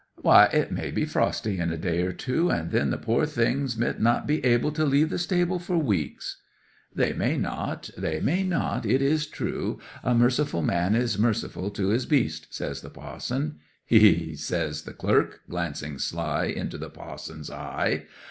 [0.15, 3.77] Why, it may be frosty in a day or two, and then the poor things
[3.77, 6.41] mid not be able to leave the stable for weeks."
[6.95, 9.79] '"They may not, they may not, it is true.
[10.01, 13.59] A merciful man is merciful to his beast," says the pa'son.
[13.85, 18.05] '"Hee, hee!" says the clerk, glancing sly into the pa'son's eye.